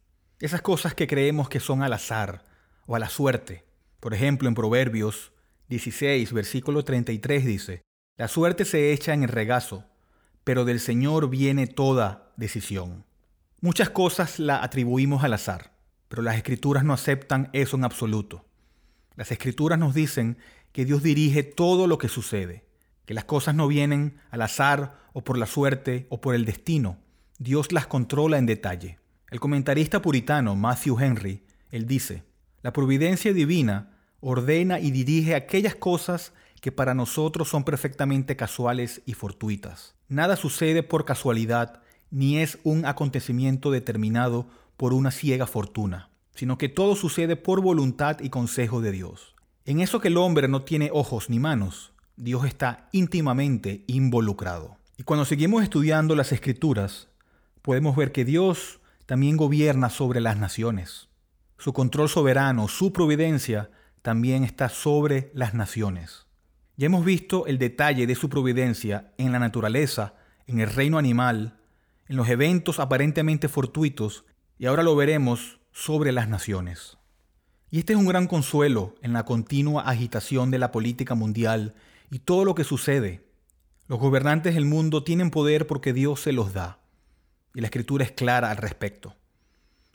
esas 0.41 0.63
cosas 0.63 0.95
que 0.95 1.07
creemos 1.07 1.49
que 1.49 1.61
son 1.61 1.83
al 1.83 1.93
azar 1.93 2.45
o 2.87 2.97
a 2.97 2.99
la 2.99 3.09
suerte. 3.09 3.65
Por 4.01 4.15
ejemplo, 4.15 4.49
en 4.49 4.55
Proverbios 4.55 5.33
16, 5.69 6.33
versículo 6.33 6.85
33 6.85 7.45
dice, 7.45 7.83
La 8.17 8.29
suerte 8.29 8.65
se 8.65 8.93
echa 8.93 9.15
en 9.15 9.23
el 9.23 9.29
regazo, 9.29 9.85
pero 10.43 10.65
del 10.65 10.81
Señor 10.81 11.31
viene 11.31 11.67
toda 11.67 12.33
decisión. 12.37 13.05
Muchas 13.61 13.91
cosas 13.91 14.39
la 14.39 14.63
atribuimos 14.63 15.25
al 15.25 15.33
azar, 15.33 15.73
pero 16.09 16.23
las 16.23 16.37
escrituras 16.37 16.85
no 16.85 16.93
aceptan 16.93 17.49
eso 17.53 17.77
en 17.77 17.85
absoluto. 17.85 18.45
Las 19.17 19.31
escrituras 19.31 19.79
nos 19.79 19.95
dicen 19.95 20.39
que 20.73 20.85
Dios 20.85 21.03
dirige 21.03 21.45
todo 21.45 21.87
lo 21.87 21.99
que 21.99 22.09
sucede, 22.09 22.65
que 23.07 23.15
las 23.15 23.25
cosas 23.25 23.55
no 23.55 23.69
vienen 23.69 24.19
al 24.31 24.43
azar 24.43 24.99
o 25.13 25.23
por 25.23 25.39
la 25.39 25.47
suerte 25.47 26.07
o 26.11 26.21
por 26.21 26.35
el 26.35 26.45
destino. 26.45 26.99
Dios 27.39 27.73
las 27.73 27.87
controla 27.87 28.39
en 28.39 28.47
detalle. 28.47 28.99
El 29.35 29.41
comentarista 29.41 30.01
puritano 30.01 30.55
Matthew 30.55 30.97
Henry, 31.01 31.43
él 31.73 31.89
dice, 31.89 32.23
la 32.63 32.73
providencia 32.73 33.33
divina 33.33 33.91
ordena 34.21 34.79
y 34.79 34.93
dirige 34.93 35.35
aquellas 35.35 35.75
cosas 35.75 36.33
que 36.61 36.71
para 36.71 36.95
nosotros 36.95 37.49
son 37.49 37.65
perfectamente 37.65 38.37
casuales 38.37 39.03
y 39.07 39.15
fortuitas. 39.15 39.97
Nada 40.07 40.37
sucede 40.37 40.85
por 40.85 41.05
casualidad 41.05 41.83
ni 42.13 42.39
es 42.39 42.61
un 42.63 42.87
acontecimiento 42.87 43.73
determinado 43.73 44.47
por 44.77 44.95
una 44.95 45.11
ciega 45.11 45.49
fortuna, 45.49 46.11
sino 46.37 46.57
que 46.57 46.69
todo 46.69 46.95
sucede 46.95 47.35
por 47.35 47.61
voluntad 47.61 48.21
y 48.21 48.31
consejo 48.31 48.81
de 48.81 48.93
Dios. 48.93 49.35
En 49.65 49.81
eso 49.81 49.99
que 49.99 50.07
el 50.07 50.17
hombre 50.17 50.47
no 50.47 50.63
tiene 50.63 50.91
ojos 50.93 51.29
ni 51.29 51.41
manos, 51.41 51.93
Dios 52.15 52.45
está 52.45 52.89
íntimamente 52.93 53.83
involucrado. 53.89 54.77
Y 54.97 55.03
cuando 55.03 55.25
seguimos 55.25 55.65
estudiando 55.65 56.15
las 56.15 56.31
escrituras, 56.31 57.09
podemos 57.63 57.97
ver 57.97 58.13
que 58.13 58.25
Dios 58.25 58.79
también 59.07 59.37
gobierna 59.37 59.91
sobre 59.91 60.21
las 60.21 60.37
naciones. 60.39 61.09
Su 61.59 61.73
control 61.73 62.09
soberano, 62.09 62.69
su 62.69 62.93
providencia, 62.93 63.71
también 64.03 64.45
está 64.45 64.69
sobre 64.69 65.31
las 65.35 65.55
naciones. 65.55 66.27
Ya 66.77 66.87
hemos 66.87 67.05
visto 67.05 67.47
el 67.47 67.59
detalle 67.59 68.07
de 68.07 68.15
su 68.15 68.29
providencia 68.29 69.13
en 69.17 69.33
la 69.33 69.39
naturaleza, 69.39 70.15
en 70.47 70.61
el 70.61 70.71
reino 70.71 70.99
animal, 70.99 71.59
en 72.09 72.17
los 72.17 72.29
eventos 72.29 72.81
aparentemente 72.81 73.49
fortuitos, 73.49 74.25
y 74.59 74.67
ahora 74.67 74.83
lo 74.83 74.97
veremos 74.97 75.61
sobre 75.73 76.13
las 76.13 76.29
naciones. 76.29 76.99
Y 77.71 77.79
este 77.79 77.93
es 77.93 77.99
un 77.99 78.07
gran 78.07 78.27
consuelo 78.27 78.95
en 79.03 79.13
la 79.13 79.25
continua 79.25 79.83
agitación 79.83 80.51
de 80.51 80.59
la 80.59 80.71
política 80.71 81.15
mundial 81.15 81.75
y 82.11 82.21
todo 82.21 82.45
lo 82.45 82.55
que 82.55 82.65
sucede. 82.65 83.27
Los 83.89 83.99
gobernantes 83.99 84.55
del 84.55 84.65
mundo 84.65 85.03
tienen 85.03 85.31
poder 85.31 85.67
porque 85.67 85.93
Dios 85.93 86.21
se 86.21 86.33
los 86.33 86.53
da, 86.53 86.79
y 87.55 87.61
la 87.61 87.69
escritura 87.69 88.05
es 88.05 88.13
clara 88.13 88.51
al 88.51 88.57
respecto. 88.57 89.17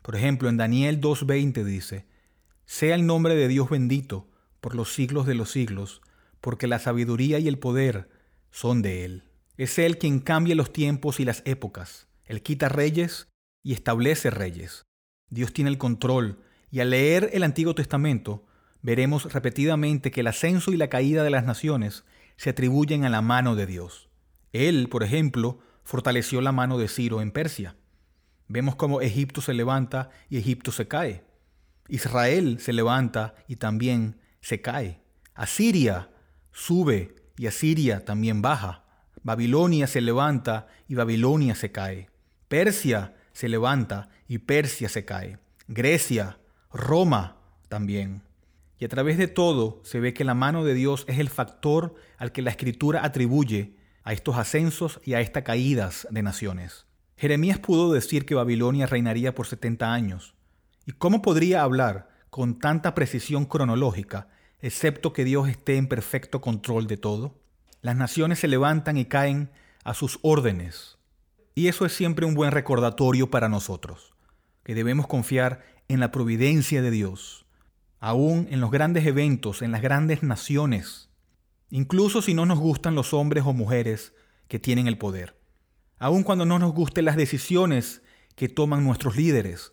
Por 0.02 0.16
ejemplo, 0.16 0.50
en 0.50 0.58
Daniel 0.58 1.02
2.20 1.02 1.64
dice, 1.64 2.06
sea 2.66 2.96
el 2.96 3.06
nombre 3.06 3.36
de 3.36 3.48
Dios 3.48 3.70
bendito 3.70 4.30
por 4.62 4.76
los 4.76 4.94
siglos 4.94 5.26
de 5.26 5.36
los 5.36 5.52
siglos, 5.52 6.02
porque 6.42 6.68
la 6.68 6.80
sabiduría 6.80 7.40
y 7.40 7.48
el 7.48 7.60
poder 7.60 8.10
son 8.52 8.82
de 8.82 9.06
Él. 9.06 9.24
Es 9.58 9.78
Él 9.78 9.98
quien 9.98 10.20
cambia 10.20 10.56
los 10.56 10.72
tiempos 10.72 11.20
y 11.20 11.26
las 11.26 11.44
épocas. 11.46 12.08
Él 12.26 12.42
quita 12.42 12.70
reyes 12.70 13.28
y 13.62 13.74
establece 13.74 14.30
reyes. 14.30 14.86
Dios 15.30 15.52
tiene 15.52 15.70
el 15.70 15.78
control 15.78 16.40
y 16.72 16.80
al 16.80 16.92
leer 16.92 17.30
el 17.34 17.44
Antiguo 17.44 17.76
Testamento 17.76 18.46
veremos 18.82 19.34
repetidamente 19.34 20.12
que 20.12 20.22
el 20.22 20.28
ascenso 20.28 20.72
y 20.72 20.78
la 20.78 20.90
caída 20.90 21.24
de 21.24 21.30
las 21.30 21.44
naciones 21.44 22.06
se 22.38 22.52
atribuyen 22.52 23.04
a 23.04 23.10
la 23.10 23.22
mano 23.22 23.56
de 23.56 23.66
Dios. 23.66 24.10
Él, 24.54 24.88
por 24.90 25.04
ejemplo, 25.04 25.60
fortaleció 25.90 26.40
la 26.40 26.52
mano 26.52 26.78
de 26.78 26.88
Ciro 26.88 27.20
en 27.20 27.32
Persia. 27.32 27.76
Vemos 28.48 28.76
cómo 28.76 29.02
Egipto 29.02 29.42
se 29.42 29.56
levanta 29.56 30.12
y 30.30 30.38
Egipto 30.38 30.72
se 30.72 30.88
cae. 30.88 31.24
Israel 31.88 32.60
se 32.60 32.74
levanta 32.74 33.34
y 33.48 33.56
también 33.56 34.22
se 34.40 34.62
cae. 34.62 35.02
Asiria 35.34 36.12
sube 36.52 37.16
y 37.38 37.48
Asiria 37.48 38.06
también 38.06 38.44
baja. 38.44 38.86
Babilonia 39.24 39.88
se 39.88 40.02
levanta 40.02 40.68
y 40.88 40.94
Babilonia 40.94 41.56
se 41.56 41.72
cae. 41.72 42.12
Persia 42.48 43.16
se 43.34 43.50
levanta 43.50 44.10
y 44.28 44.38
Persia 44.38 44.90
se 44.90 45.06
cae. 45.06 45.40
Grecia, 45.68 46.38
Roma 46.72 47.38
también. 47.68 48.22
Y 48.78 48.86
a 48.86 48.90
través 48.90 49.18
de 49.18 49.28
todo 49.28 49.82
se 49.84 50.00
ve 50.00 50.14
que 50.14 50.24
la 50.24 50.36
mano 50.36 50.64
de 50.64 50.76
Dios 50.76 51.04
es 51.08 51.18
el 51.18 51.30
factor 51.30 51.96
al 52.20 52.32
que 52.32 52.44
la 52.44 52.52
escritura 52.52 53.04
atribuye 53.04 53.79
a 54.10 54.14
estos 54.14 54.38
ascensos 54.38 55.00
y 55.06 55.14
a 55.14 55.22
estas 55.22 55.44
caídas 55.44 56.08
de 56.10 56.24
naciones. 56.24 56.88
Jeremías 57.16 57.60
pudo 57.60 57.94
decir 57.94 58.26
que 58.26 58.34
Babilonia 58.34 58.88
reinaría 58.88 59.36
por 59.36 59.46
70 59.46 59.94
años, 59.94 60.34
¿Y 60.88 60.94
cómo 60.94 61.22
podría 61.22 61.62
hablar 61.62 62.10
con 62.32 62.58
tanta 62.58 62.96
precisión 62.96 63.46
cronológica, 63.46 64.30
excepto 64.62 65.14
que 65.14 65.26
Dios 65.26 65.48
esté 65.48 65.78
en 65.78 65.86
perfecto 65.86 66.42
control 66.42 66.88
de 66.88 66.98
todo? 66.98 67.36
Las 67.84 67.96
naciones 67.98 68.40
se 68.40 68.48
levantan 68.48 68.98
y 68.98 69.06
caen 69.06 69.52
a 69.84 69.94
sus 69.94 70.18
órdenes. 70.24 70.98
Y 71.54 71.68
eso 71.68 71.86
es 71.86 71.94
siempre 71.94 72.26
un 72.26 72.34
buen 72.34 72.50
recordatorio 72.50 73.30
para 73.30 73.48
nosotros, 73.48 74.16
que 74.64 74.74
debemos 74.74 75.06
confiar 75.06 75.62
en 75.88 76.00
la 76.00 76.12
providencia 76.12 76.82
de 76.82 76.90
Dios, 76.90 77.46
aún 78.00 78.48
en 78.50 78.60
los 78.60 78.72
grandes 78.72 79.06
eventos, 79.06 79.62
en 79.62 79.72
las 79.72 79.84
grandes 79.84 80.24
naciones, 80.24 81.09
incluso 81.70 82.22
si 82.22 82.34
no 82.34 82.46
nos 82.46 82.60
gustan 82.60 82.96
los 82.96 83.14
hombres 83.14 83.44
o 83.46 83.54
mujeres 83.54 84.14
que 84.48 84.60
tienen 84.60 84.88
el 84.88 84.98
poder, 84.98 85.36
aun 85.98 86.24
cuando 86.24 86.46
no 86.46 86.60
nos 86.60 86.74
gusten 86.74 87.06
las 87.06 87.16
decisiones 87.16 88.02
que 88.36 88.50
toman 88.50 88.84
nuestros 88.84 89.16
líderes, 89.16 89.72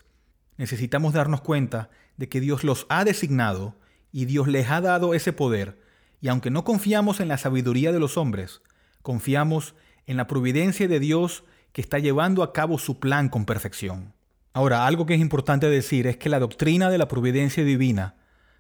necesitamos 0.57 1.12
darnos 1.12 1.41
cuenta 1.41 1.91
de 2.17 2.29
que 2.29 2.41
Dios 2.41 2.65
los 2.65 2.87
ha 2.88 3.05
designado 3.05 3.76
y 4.12 4.25
Dios 4.25 4.49
les 4.49 4.71
ha 4.71 4.81
dado 4.81 5.15
ese 5.15 5.33
poder, 5.33 5.81
y 6.21 6.29
aunque 6.29 6.50
no 6.50 6.65
confiamos 6.65 7.21
en 7.21 7.29
la 7.29 7.38
sabiduría 7.38 7.93
de 7.93 8.00
los 8.00 8.17
hombres, 8.17 8.62
confiamos 9.03 9.75
en 10.07 10.17
la 10.17 10.26
providencia 10.26 10.88
de 10.88 11.00
Dios 11.00 11.45
que 11.73 11.83
está 11.83 11.99
llevando 11.99 12.43
a 12.43 12.53
cabo 12.53 12.79
su 12.79 12.99
plan 12.99 13.29
con 13.29 13.45
perfección. 13.45 14.15
Ahora, 14.53 14.87
algo 14.87 15.05
que 15.05 15.15
es 15.15 15.21
importante 15.21 15.69
decir 15.69 16.07
es 16.07 16.17
que 16.17 16.31
la 16.31 16.38
doctrina 16.38 16.88
de 16.88 16.97
la 16.97 17.09
providencia 17.09 17.62
divina 17.62 18.15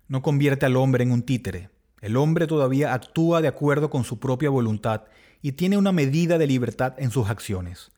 no 0.08 0.20
convierte 0.20 0.66
al 0.66 0.76
hombre 0.76 1.02
en 1.02 1.12
un 1.12 1.22
títere. 1.22 1.70
El 2.06 2.16
hombre 2.16 2.46
todavía 2.46 2.94
actúa 2.94 3.42
de 3.42 3.48
acuerdo 3.48 3.90
con 3.90 4.04
su 4.04 4.20
propia 4.20 4.48
voluntad 4.48 5.02
y 5.42 5.52
tiene 5.52 5.76
una 5.76 5.90
medida 5.90 6.38
de 6.38 6.46
libertad 6.46 6.94
en 6.98 7.10
sus 7.10 7.28
acciones. 7.28 7.90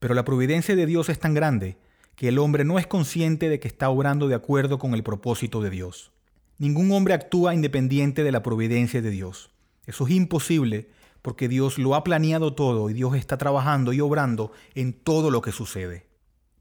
Pero 0.00 0.14
la 0.14 0.24
providencia 0.24 0.74
de 0.74 0.84
Dios 0.84 1.08
es 1.10 1.20
tan 1.20 1.32
grande 1.32 1.78
que 2.16 2.26
el 2.26 2.40
hombre 2.40 2.64
no 2.64 2.76
es 2.80 2.88
consciente 2.88 3.48
de 3.48 3.60
que 3.60 3.68
está 3.68 3.88
obrando 3.88 4.26
de 4.26 4.34
acuerdo 4.34 4.80
con 4.80 4.94
el 4.94 5.04
propósito 5.04 5.60
de 5.60 5.70
Dios. 5.70 6.10
Ningún 6.58 6.90
hombre 6.90 7.14
actúa 7.14 7.54
independiente 7.54 8.24
de 8.24 8.32
la 8.32 8.42
providencia 8.42 9.00
de 9.00 9.10
Dios. 9.10 9.50
Eso 9.86 10.08
es 10.08 10.10
imposible 10.10 10.90
porque 11.22 11.46
Dios 11.46 11.78
lo 11.78 11.94
ha 11.94 12.02
planeado 12.02 12.52
todo 12.52 12.90
y 12.90 12.94
Dios 12.94 13.14
está 13.14 13.38
trabajando 13.38 13.92
y 13.92 14.00
obrando 14.00 14.50
en 14.74 14.92
todo 14.92 15.30
lo 15.30 15.40
que 15.40 15.52
sucede. 15.52 16.04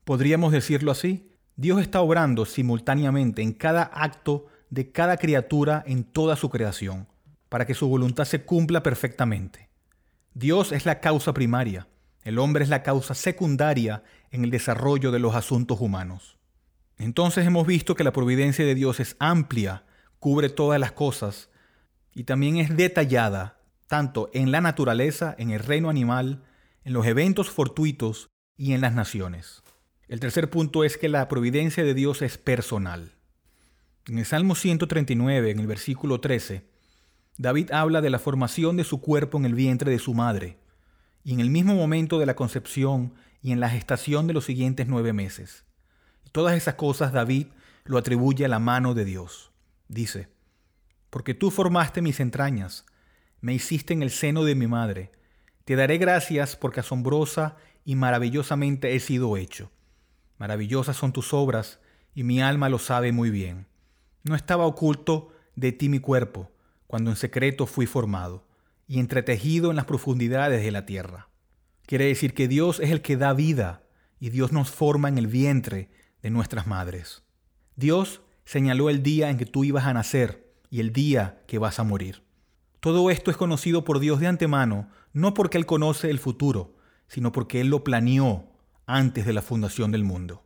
¿Podríamos 0.04 0.52
decirlo 0.52 0.92
así? 0.92 1.32
Dios 1.56 1.82
está 1.82 2.02
obrando 2.02 2.46
simultáneamente 2.46 3.42
en 3.42 3.54
cada 3.54 3.82
acto 3.82 4.46
de 4.76 4.92
cada 4.92 5.16
criatura 5.16 5.86
en 5.88 6.04
toda 6.04 6.36
su 6.36 6.50
creación, 6.50 7.08
para 7.48 7.66
que 7.66 7.74
su 7.74 7.88
voluntad 7.88 8.26
se 8.26 8.44
cumpla 8.44 8.84
perfectamente. 8.84 9.70
Dios 10.34 10.74
es 10.74 10.86
la 10.86 11.00
causa 11.00 11.34
primaria, 11.34 11.88
el 12.24 12.40
hombre 12.40 12.66
es 12.66 12.70
la 12.70 12.84
causa 12.84 13.14
secundaria 13.14 14.04
en 14.32 14.44
el 14.44 14.52
desarrollo 14.52 15.12
de 15.12 15.20
los 15.20 15.34
asuntos 15.34 15.80
humanos. 15.80 16.38
Entonces 16.98 17.48
hemos 17.48 17.66
visto 17.66 17.96
que 17.96 18.04
la 18.04 18.12
providencia 18.12 18.66
de 18.66 18.76
Dios 18.76 19.00
es 19.00 19.16
amplia, 19.20 19.86
cubre 20.20 20.50
todas 20.50 20.78
las 20.78 20.92
cosas 20.92 21.50
y 22.14 22.26
también 22.26 22.58
es 22.58 22.76
detallada, 22.76 23.62
tanto 23.88 24.30
en 24.34 24.52
la 24.52 24.60
naturaleza, 24.60 25.36
en 25.38 25.52
el 25.52 25.62
reino 25.62 25.90
animal, 25.90 26.44
en 26.84 26.92
los 26.92 27.06
eventos 27.06 27.50
fortuitos 27.50 28.30
y 28.58 28.74
en 28.74 28.82
las 28.82 28.94
naciones. 28.94 29.64
El 30.10 30.20
tercer 30.20 30.50
punto 30.50 30.84
es 30.84 30.98
que 30.98 31.08
la 31.08 31.30
providencia 31.30 31.86
de 31.86 31.94
Dios 31.94 32.22
es 32.22 32.38
personal. 32.38 33.16
En 34.08 34.20
el 34.20 34.26
Salmo 34.26 34.54
139, 34.54 35.50
en 35.50 35.60
el 35.60 35.66
versículo 35.66 36.22
13, 36.22 36.64
David 37.38 37.72
habla 37.72 38.02
de 38.02 38.12
la 38.12 38.20
formación 38.20 38.78
de 38.78 38.84
su 38.84 39.02
cuerpo 39.02 39.40
en 39.40 39.46
el 39.46 39.56
vientre 39.56 39.90
de 39.90 39.98
su 39.98 40.14
madre 40.14 40.60
y 41.24 41.34
en 41.34 41.40
el 41.40 41.50
mismo 41.50 41.74
momento 41.74 42.20
de 42.20 42.28
la 42.28 42.36
concepción 42.36 43.16
y 43.42 43.52
en 43.52 43.60
la 43.60 43.68
gestación 43.68 44.28
de 44.28 44.34
los 44.34 44.46
siguientes 44.46 44.86
nueve 44.88 45.12
meses. 45.12 45.66
Y 46.24 46.30
todas 46.30 46.56
esas 46.56 46.76
cosas 46.76 47.14
David 47.14 47.48
lo 47.84 47.98
atribuye 47.98 48.46
a 48.46 48.48
la 48.48 48.60
mano 48.60 48.94
de 48.94 49.06
Dios. 49.06 49.52
Dice, 49.88 50.28
porque 51.10 51.34
tú 51.34 51.50
formaste 51.50 52.04
mis 52.04 52.20
entrañas, 52.20 52.86
me 53.42 53.56
hiciste 53.56 53.94
en 53.94 54.04
el 54.04 54.12
seno 54.12 54.44
de 54.44 54.54
mi 54.54 54.68
madre, 54.68 55.12
te 55.64 55.76
daré 55.76 55.98
gracias 55.98 56.56
porque 56.56 56.82
asombrosa 56.82 57.58
y 57.84 57.96
maravillosamente 57.96 58.96
he 58.96 59.00
sido 59.00 59.36
hecho. 59.36 59.72
Maravillosas 60.38 60.96
son 60.96 61.12
tus 61.12 61.34
obras, 61.34 61.80
y 62.14 62.24
mi 62.24 62.40
alma 62.40 62.70
lo 62.70 62.78
sabe 62.78 63.12
muy 63.12 63.32
bien. 63.32 63.66
No 64.26 64.36
estaba 64.36 64.66
oculto 64.66 65.30
de 65.56 65.72
ti 65.72 65.88
mi 65.88 66.00
cuerpo, 66.00 66.52
cuando 66.88 67.12
en 67.12 67.16
secreto 67.16 67.68
fui 67.68 67.86
formado 67.86 68.48
y 68.88 69.00
entretejido 69.00 69.70
en 69.70 69.76
las 69.76 69.86
profundidades 69.86 70.64
de 70.64 70.72
la 70.72 70.88
tierra. 70.88 71.30
Quiere 71.86 72.06
decir 72.06 72.34
que 72.34 72.48
Dios 72.48 72.80
es 72.80 72.90
el 72.90 73.04
que 73.04 73.18
da 73.18 73.34
vida 73.34 73.84
y 74.20 74.32
Dios 74.32 74.52
nos 74.52 74.72
forma 74.72 75.10
en 75.10 75.20
el 75.20 75.28
vientre 75.28 75.92
de 76.24 76.32
nuestras 76.32 76.66
madres. 76.66 77.22
Dios 77.76 78.22
señaló 78.46 78.90
el 78.90 79.04
día 79.04 79.30
en 79.30 79.38
que 79.38 79.46
tú 79.46 79.64
ibas 79.64 79.86
a 79.86 79.94
nacer 79.94 80.52
y 80.72 80.80
el 80.80 80.92
día 80.92 81.44
que 81.46 81.60
vas 81.60 81.78
a 81.80 81.84
morir. 81.84 82.24
Todo 82.80 83.12
esto 83.12 83.30
es 83.30 83.38
conocido 83.38 83.84
por 83.84 84.00
Dios 84.00 84.20
de 84.20 84.26
antemano, 84.26 84.90
no 85.14 85.36
porque 85.36 85.60
Él 85.60 85.68
conoce 85.68 86.10
el 86.10 86.18
futuro, 86.18 86.76
sino 87.08 87.32
porque 87.32 87.62
Él 87.62 87.68
lo 87.68 87.84
planeó 87.84 88.50
antes 88.88 89.28
de 89.28 89.34
la 89.34 89.44
fundación 89.44 89.92
del 89.92 90.04
mundo. 90.04 90.45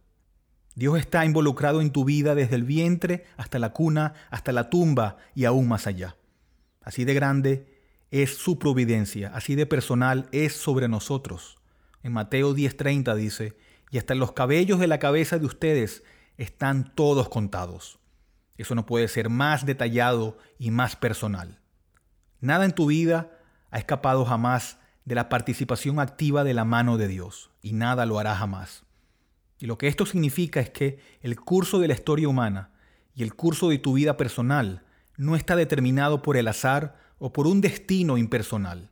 Dios 0.76 0.98
está 0.98 1.26
involucrado 1.26 1.82
en 1.82 1.92
tu 1.92 2.06
vida 2.06 2.36
desde 2.36 2.56
el 2.56 2.64
vientre 2.64 3.26
hasta 3.38 3.60
la 3.60 3.74
cuna, 3.74 4.14
hasta 4.30 4.52
la 4.52 4.70
tumba 4.70 5.18
y 5.36 5.46
aún 5.46 5.68
más 5.68 5.88
allá. 5.88 6.16
Así 6.82 7.06
de 7.06 7.14
grande 7.14 7.82
es 8.12 8.38
su 8.38 8.58
providencia, 8.58 9.32
así 9.34 9.56
de 9.56 9.66
personal 9.66 10.28
es 10.32 10.54
sobre 10.54 10.88
nosotros. 10.88 11.58
En 12.02 12.14
Mateo 12.14 12.56
10:30 12.56 13.16
dice, 13.16 13.58
y 13.92 13.98
hasta 13.98 14.16
los 14.16 14.32
cabellos 14.32 14.80
de 14.80 14.88
la 14.88 15.00
cabeza 15.00 15.40
de 15.40 15.46
ustedes 15.46 16.04
están 16.38 16.96
todos 16.96 17.30
contados. 17.30 18.00
Eso 18.58 18.76
no 18.76 18.86
puede 18.86 19.08
ser 19.08 19.30
más 19.30 19.66
detallado 19.66 20.38
y 20.58 20.72
más 20.72 20.96
personal. 20.96 21.60
Nada 22.40 22.66
en 22.66 22.74
tu 22.74 22.88
vida 22.88 23.32
ha 23.72 23.80
escapado 23.80 24.26
jamás 24.26 24.78
de 25.06 25.16
la 25.16 25.30
participación 25.30 26.00
activa 26.00 26.44
de 26.44 26.54
la 26.54 26.66
mano 26.66 26.98
de 26.98 27.08
Dios, 27.08 27.52
y 27.62 27.74
nada 27.74 28.06
lo 28.06 28.20
hará 28.20 28.36
jamás. 28.36 28.84
Y 29.60 29.66
lo 29.66 29.78
que 29.78 29.88
esto 29.88 30.06
significa 30.06 30.62
es 30.62 30.70
que 30.70 31.00
el 31.22 31.40
curso 31.40 31.80
de 31.80 31.90
la 31.90 31.94
historia 31.94 32.30
humana 32.30 32.72
y 33.14 33.24
el 33.24 33.36
curso 33.36 33.70
de 33.70 33.78
tu 33.78 33.94
vida 33.94 34.16
personal 34.16 34.84
no 35.18 35.36
está 35.36 35.58
determinado 35.58 36.22
por 36.22 36.38
el 36.38 36.48
azar 36.48 36.98
o 37.20 37.34
por 37.34 37.46
un 37.46 37.60
destino 37.60 38.18
impersonal. 38.18 38.90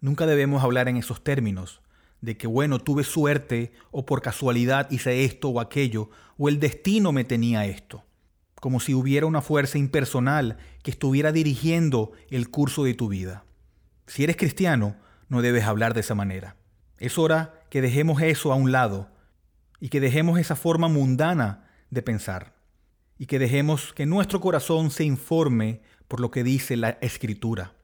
Nunca 0.00 0.24
debemos 0.24 0.64
hablar 0.64 0.88
en 0.88 0.96
esos 0.96 1.22
términos, 1.22 1.82
de 2.22 2.38
que 2.38 2.46
bueno, 2.46 2.78
tuve 2.78 3.04
suerte 3.04 3.72
o 3.90 4.06
por 4.06 4.22
casualidad 4.22 4.90
hice 4.90 5.24
esto 5.24 5.50
o 5.50 5.60
aquello, 5.60 6.08
o 6.38 6.48
el 6.48 6.60
destino 6.60 7.12
me 7.12 7.24
tenía 7.24 7.66
esto, 7.66 8.02
como 8.54 8.80
si 8.80 8.94
hubiera 8.94 9.26
una 9.26 9.42
fuerza 9.42 9.76
impersonal 9.76 10.56
que 10.82 10.90
estuviera 10.90 11.30
dirigiendo 11.30 12.12
el 12.30 12.48
curso 12.48 12.84
de 12.84 12.94
tu 12.94 13.08
vida. 13.08 13.44
Si 14.06 14.24
eres 14.24 14.36
cristiano, 14.36 14.96
no 15.28 15.42
debes 15.42 15.64
hablar 15.64 15.92
de 15.92 16.00
esa 16.00 16.14
manera. 16.14 16.56
Es 16.98 17.18
hora 17.18 17.60
que 17.68 17.82
dejemos 17.82 18.22
eso 18.22 18.50
a 18.50 18.56
un 18.56 18.72
lado 18.72 19.10
y 19.80 19.88
que 19.88 20.00
dejemos 20.00 20.38
esa 20.38 20.56
forma 20.56 20.88
mundana 20.88 21.68
de 21.90 22.02
pensar 22.02 22.54
y 23.18 23.26
que 23.26 23.38
dejemos 23.38 23.92
que 23.92 24.06
nuestro 24.06 24.40
corazón 24.40 24.90
se 24.90 25.04
informe 25.04 25.80
por 26.08 26.20
lo 26.20 26.30
que 26.30 26.44
dice 26.44 26.76
la 26.76 26.90
escritura, 27.00 27.74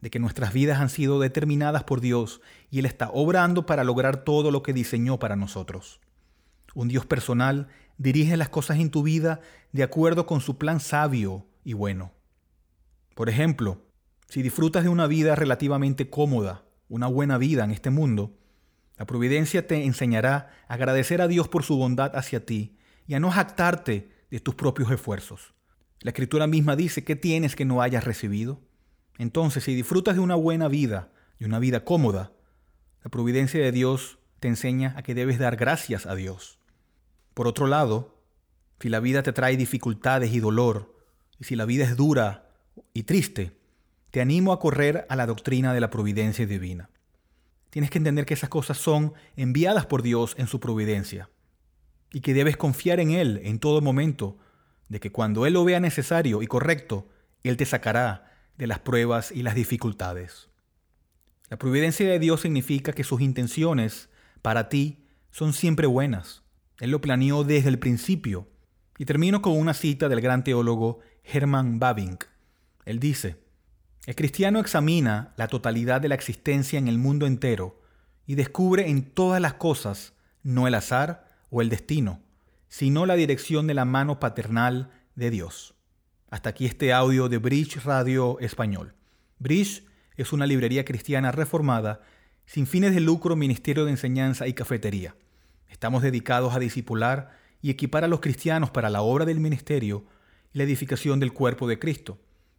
de 0.00 0.10
que 0.10 0.18
nuestras 0.18 0.52
vidas 0.52 0.80
han 0.80 0.88
sido 0.88 1.18
determinadas 1.20 1.84
por 1.84 2.00
Dios 2.00 2.40
y 2.70 2.78
Él 2.78 2.86
está 2.86 3.10
obrando 3.12 3.66
para 3.66 3.84
lograr 3.84 4.24
todo 4.24 4.50
lo 4.50 4.62
que 4.62 4.72
diseñó 4.72 5.18
para 5.18 5.36
nosotros. 5.36 6.00
Un 6.74 6.88
Dios 6.88 7.06
personal 7.06 7.68
dirige 7.98 8.36
las 8.36 8.48
cosas 8.48 8.78
en 8.78 8.90
tu 8.90 9.02
vida 9.02 9.40
de 9.72 9.82
acuerdo 9.82 10.26
con 10.26 10.40
su 10.40 10.58
plan 10.58 10.80
sabio 10.80 11.46
y 11.64 11.72
bueno. 11.72 12.12
Por 13.14 13.28
ejemplo, 13.28 13.82
si 14.28 14.42
disfrutas 14.42 14.84
de 14.84 14.90
una 14.90 15.06
vida 15.06 15.34
relativamente 15.34 16.10
cómoda, 16.10 16.64
una 16.88 17.06
buena 17.06 17.38
vida 17.38 17.64
en 17.64 17.70
este 17.70 17.90
mundo, 17.90 18.36
la 18.96 19.06
providencia 19.06 19.66
te 19.66 19.84
enseñará 19.84 20.50
a 20.68 20.74
agradecer 20.74 21.20
a 21.20 21.28
Dios 21.28 21.48
por 21.48 21.62
su 21.62 21.76
bondad 21.76 22.16
hacia 22.16 22.46
ti 22.46 22.78
y 23.06 23.14
a 23.14 23.20
no 23.20 23.30
jactarte 23.30 24.10
de 24.30 24.40
tus 24.40 24.54
propios 24.54 24.90
esfuerzos. 24.90 25.54
La 26.00 26.10
escritura 26.10 26.46
misma 26.46 26.76
dice 26.76 27.04
que 27.04 27.16
tienes 27.16 27.56
que 27.56 27.64
no 27.64 27.82
hayas 27.82 28.04
recibido. 28.04 28.60
Entonces, 29.18 29.64
si 29.64 29.74
disfrutas 29.74 30.14
de 30.14 30.20
una 30.20 30.34
buena 30.34 30.68
vida 30.68 31.10
y 31.38 31.44
una 31.44 31.58
vida 31.58 31.84
cómoda, 31.84 32.32
la 33.02 33.10
providencia 33.10 33.60
de 33.60 33.72
Dios 33.72 34.18
te 34.40 34.48
enseña 34.48 34.94
a 34.96 35.02
que 35.02 35.14
debes 35.14 35.38
dar 35.38 35.56
gracias 35.56 36.06
a 36.06 36.14
Dios. 36.14 36.58
Por 37.34 37.46
otro 37.46 37.66
lado, 37.66 38.22
si 38.80 38.88
la 38.88 39.00
vida 39.00 39.22
te 39.22 39.32
trae 39.32 39.56
dificultades 39.56 40.32
y 40.32 40.40
dolor, 40.40 40.94
y 41.38 41.44
si 41.44 41.56
la 41.56 41.64
vida 41.64 41.84
es 41.84 41.96
dura 41.96 42.50
y 42.92 43.04
triste, 43.04 43.58
te 44.10 44.20
animo 44.20 44.52
a 44.52 44.60
correr 44.60 45.06
a 45.08 45.16
la 45.16 45.26
doctrina 45.26 45.74
de 45.74 45.80
la 45.80 45.90
providencia 45.90 46.46
divina. 46.46 46.90
Tienes 47.76 47.90
que 47.90 47.98
entender 47.98 48.24
que 48.24 48.32
esas 48.32 48.48
cosas 48.48 48.78
son 48.78 49.12
enviadas 49.36 49.84
por 49.84 50.00
Dios 50.00 50.34
en 50.38 50.46
su 50.46 50.60
providencia 50.60 51.28
y 52.10 52.20
que 52.22 52.32
debes 52.32 52.56
confiar 52.56 53.00
en 53.00 53.10
Él 53.10 53.38
en 53.44 53.58
todo 53.58 53.82
momento, 53.82 54.38
de 54.88 54.98
que 54.98 55.12
cuando 55.12 55.44
Él 55.44 55.52
lo 55.52 55.62
vea 55.62 55.78
necesario 55.78 56.40
y 56.40 56.46
correcto, 56.46 57.06
Él 57.42 57.58
te 57.58 57.66
sacará 57.66 58.32
de 58.56 58.66
las 58.66 58.78
pruebas 58.78 59.30
y 59.30 59.42
las 59.42 59.54
dificultades. 59.54 60.48
La 61.50 61.58
providencia 61.58 62.08
de 62.08 62.18
Dios 62.18 62.40
significa 62.40 62.94
que 62.94 63.04
sus 63.04 63.20
intenciones 63.20 64.08
para 64.40 64.70
ti 64.70 65.04
son 65.30 65.52
siempre 65.52 65.86
buenas. 65.86 66.44
Él 66.80 66.92
lo 66.92 67.02
planeó 67.02 67.44
desde 67.44 67.68
el 67.68 67.78
principio. 67.78 68.48
Y 68.96 69.04
termino 69.04 69.42
con 69.42 69.52
una 69.52 69.74
cita 69.74 70.08
del 70.08 70.22
gran 70.22 70.44
teólogo 70.44 71.00
Hermann 71.24 71.78
Babink. 71.78 72.24
Él 72.86 73.00
dice, 73.00 73.36
el 74.06 74.14
cristiano 74.14 74.60
examina 74.60 75.34
la 75.36 75.48
totalidad 75.48 76.00
de 76.00 76.08
la 76.08 76.14
existencia 76.14 76.78
en 76.78 76.86
el 76.86 76.96
mundo 76.96 77.26
entero 77.26 77.82
y 78.24 78.36
descubre 78.36 78.88
en 78.88 79.02
todas 79.02 79.40
las 79.40 79.54
cosas 79.54 80.14
no 80.44 80.68
el 80.68 80.76
azar 80.76 81.28
o 81.50 81.60
el 81.60 81.68
destino, 81.68 82.20
sino 82.68 83.04
la 83.04 83.16
dirección 83.16 83.66
de 83.66 83.74
la 83.74 83.84
mano 83.84 84.20
paternal 84.20 84.90
de 85.16 85.30
Dios. 85.30 85.74
Hasta 86.30 86.50
aquí 86.50 86.66
este 86.66 86.92
audio 86.92 87.28
de 87.28 87.38
Bridge 87.38 87.84
Radio 87.84 88.38
Español. 88.38 88.94
Bridge 89.40 89.84
es 90.16 90.32
una 90.32 90.46
librería 90.46 90.84
cristiana 90.84 91.32
reformada 91.32 92.00
sin 92.46 92.68
fines 92.68 92.94
de 92.94 93.00
lucro, 93.00 93.34
ministerio 93.34 93.84
de 93.84 93.90
enseñanza 93.90 94.46
y 94.46 94.52
cafetería. 94.52 95.16
Estamos 95.68 96.02
dedicados 96.02 96.54
a 96.54 96.60
discipular 96.60 97.32
y 97.60 97.70
equipar 97.70 98.04
a 98.04 98.08
los 98.08 98.20
cristianos 98.20 98.70
para 98.70 98.88
la 98.88 99.02
obra 99.02 99.24
del 99.24 99.40
ministerio 99.40 100.04
y 100.52 100.58
la 100.58 100.64
edificación 100.64 101.18
del 101.18 101.32
cuerpo 101.32 101.66
de 101.66 101.80
Cristo. 101.80 102.20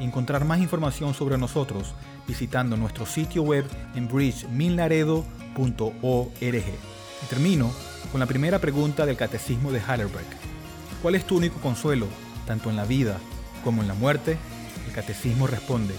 encontrar 0.00 0.44
más 0.44 0.60
información 0.60 1.14
sobre 1.14 1.38
nosotros 1.38 1.94
visitando 2.26 2.76
nuestro 2.76 3.06
sitio 3.06 3.42
web 3.42 3.64
en 3.94 4.08
bridgemilnaredo.org. 4.08 5.24
Y 6.42 7.26
termino 7.28 7.70
con 8.10 8.20
la 8.20 8.26
primera 8.26 8.58
pregunta 8.58 9.06
del 9.06 9.16
Catecismo 9.16 9.70
de 9.72 9.78
Heidelberg. 9.80 10.26
¿Cuál 11.00 11.14
es 11.14 11.26
tu 11.26 11.36
único 11.36 11.60
consuelo, 11.60 12.06
tanto 12.46 12.70
en 12.70 12.76
la 12.76 12.84
vida 12.84 13.18
como 13.64 13.82
en 13.82 13.88
la 13.88 13.94
muerte? 13.94 14.38
El 14.86 14.92
Catecismo 14.92 15.46
responde, 15.46 15.94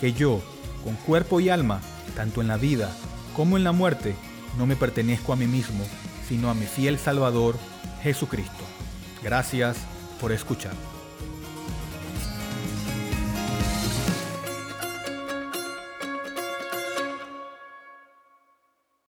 que 0.00 0.12
yo, 0.12 0.40
con 0.84 0.94
cuerpo 0.96 1.40
y 1.40 1.48
alma, 1.48 1.80
tanto 2.16 2.40
en 2.40 2.48
la 2.48 2.56
vida 2.56 2.90
como 3.36 3.56
en 3.56 3.64
la 3.64 3.72
muerte, 3.72 4.14
no 4.58 4.66
me 4.66 4.76
pertenezco 4.76 5.32
a 5.32 5.36
mí 5.36 5.46
mismo, 5.46 5.84
sino 6.28 6.50
a 6.50 6.54
mi 6.54 6.66
fiel 6.66 6.98
Salvador, 6.98 7.56
Jesucristo. 8.02 8.64
Gracias 9.22 9.76
por 10.20 10.32
escuchar. 10.32 10.99